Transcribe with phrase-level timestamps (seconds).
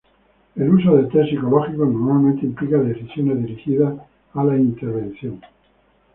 [0.55, 3.93] El uso de tests psicológicos normalmente implica decisiones dirigidas
[4.33, 5.39] a la intervención.